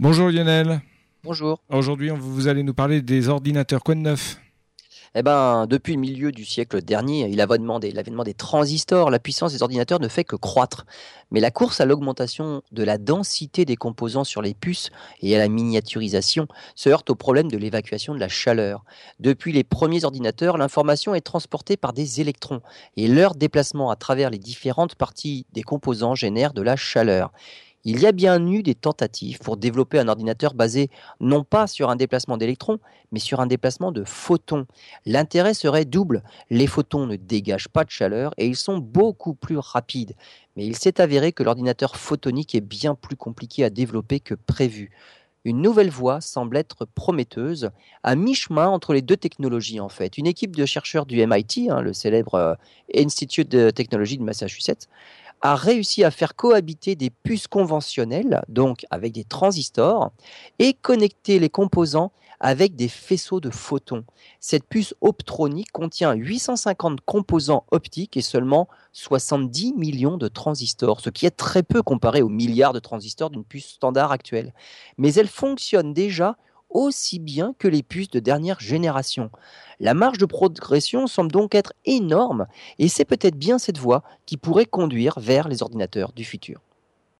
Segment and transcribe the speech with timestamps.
[0.00, 0.82] Bonjour Lionel.
[1.22, 1.62] Bonjour.
[1.70, 3.84] Aujourd'hui, vous allez nous parler des ordinateurs.
[3.84, 4.40] Quoi de neuf
[5.16, 9.10] eh ben, depuis le milieu du siècle dernier, il l'avènement des transistors.
[9.12, 10.86] La puissance des ordinateurs ne fait que croître.
[11.30, 15.38] Mais la course à l'augmentation de la densité des composants sur les puces et à
[15.38, 18.84] la miniaturisation se heurte au problème de l'évacuation de la chaleur.
[19.20, 22.60] Depuis les premiers ordinateurs, l'information est transportée par des électrons
[22.96, 27.30] et leur déplacement à travers les différentes parties des composants génère de la chaleur.
[27.86, 30.88] Il y a bien eu des tentatives pour développer un ordinateur basé
[31.20, 32.78] non pas sur un déplacement d'électrons,
[33.12, 34.66] mais sur un déplacement de photons.
[35.04, 36.22] L'intérêt serait double.
[36.48, 40.14] Les photons ne dégagent pas de chaleur et ils sont beaucoup plus rapides.
[40.56, 44.90] Mais il s'est avéré que l'ordinateur photonique est bien plus compliqué à développer que prévu.
[45.44, 47.70] Une nouvelle voie semble être prometteuse,
[48.02, 50.16] à mi-chemin entre les deux technologies en fait.
[50.16, 52.54] Une équipe de chercheurs du MIT, hein, le célèbre euh,
[52.96, 54.88] Institute de Technology de Massachusetts,
[55.44, 60.10] a réussi à faire cohabiter des puces conventionnelles, donc avec des transistors,
[60.58, 64.04] et connecter les composants avec des faisceaux de photons.
[64.40, 71.26] Cette puce optronique contient 850 composants optiques et seulement 70 millions de transistors, ce qui
[71.26, 74.54] est très peu comparé aux milliards de transistors d'une puce standard actuelle.
[74.96, 76.38] Mais elle fonctionne déjà
[76.74, 79.30] aussi bien que les puces de dernière génération.
[79.80, 82.46] La marge de progression semble donc être énorme
[82.78, 86.60] et c'est peut-être bien cette voie qui pourrait conduire vers les ordinateurs du futur.